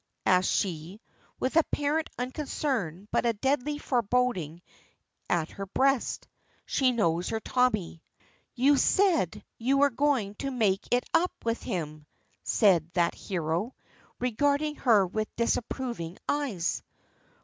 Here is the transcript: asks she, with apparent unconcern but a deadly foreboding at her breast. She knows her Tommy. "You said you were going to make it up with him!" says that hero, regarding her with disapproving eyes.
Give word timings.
asks 0.25 0.51
she, 0.51 0.99
with 1.39 1.55
apparent 1.55 2.09
unconcern 2.17 3.07
but 3.11 3.23
a 3.23 3.33
deadly 3.33 3.77
foreboding 3.77 4.59
at 5.29 5.51
her 5.51 5.67
breast. 5.67 6.27
She 6.65 6.91
knows 6.91 7.29
her 7.29 7.39
Tommy. 7.39 8.01
"You 8.55 8.77
said 8.77 9.43
you 9.59 9.77
were 9.77 9.91
going 9.91 10.33
to 10.39 10.49
make 10.49 10.87
it 10.89 11.07
up 11.13 11.33
with 11.45 11.61
him!" 11.61 12.07
says 12.43 12.81
that 12.93 13.13
hero, 13.13 13.75
regarding 14.17 14.77
her 14.77 15.05
with 15.05 15.27
disapproving 15.35 16.17
eyes. 16.27 16.81